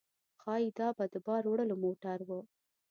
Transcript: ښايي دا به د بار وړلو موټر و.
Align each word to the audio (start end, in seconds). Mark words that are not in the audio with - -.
ښايي 0.41 0.67
دا 0.79 0.87
به 0.97 1.05
د 1.13 1.15
بار 1.25 1.43
وړلو 1.47 1.75
موټر 1.83 2.19
و. 2.27 2.29